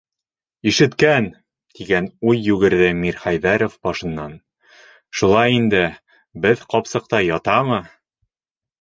[0.69, 1.27] «Ишеткән!-
[1.79, 4.35] тигән уй йүгерҙе Мирхәйҙәров башынан,-
[5.21, 5.87] Шулай инде-
[6.49, 7.83] беҙ ҡапсыҡта ятамы?»